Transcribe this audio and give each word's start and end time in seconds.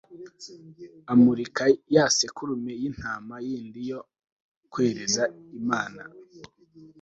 amurika 1.13 1.63
ya 1.95 2.05
sekurume 2.17 2.71
y'intama 2.81 3.35
yindi 3.47 3.79
yo 3.91 3.99
kwereza 4.71 5.23
imana 5.59 6.01